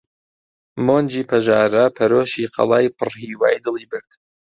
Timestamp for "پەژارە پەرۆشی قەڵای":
1.29-2.93